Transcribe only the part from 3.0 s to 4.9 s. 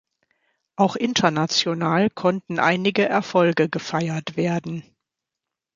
Erfolge gefeiert werden.